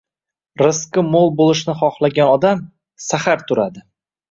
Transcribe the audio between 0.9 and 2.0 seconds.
mo`l bo`lishni